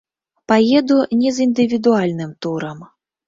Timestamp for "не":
1.19-1.33